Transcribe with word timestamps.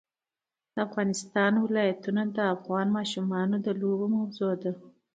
د 0.73 0.75
افغانستان 0.87 1.51
ولايتونه 1.65 2.21
د 2.37 2.39
افغان 2.55 2.87
ماشومانو 2.97 3.55
د 3.65 3.67
لوبو 3.81 4.05
موضوع 4.17 4.53
ده. 4.63 4.71